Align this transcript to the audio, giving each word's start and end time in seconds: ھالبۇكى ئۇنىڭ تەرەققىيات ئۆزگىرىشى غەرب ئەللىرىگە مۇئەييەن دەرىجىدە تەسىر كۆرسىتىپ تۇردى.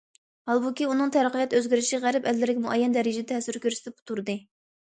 ھالبۇكى 0.51 0.85
ئۇنىڭ 0.93 1.11
تەرەققىيات 1.15 1.53
ئۆزگىرىشى 1.59 1.99
غەرب 2.07 2.25
ئەللىرىگە 2.31 2.65
مۇئەييەن 2.65 2.97
دەرىجىدە 2.97 3.31
تەسىر 3.35 3.61
كۆرسىتىپ 3.67 4.01
تۇردى. 4.11 4.39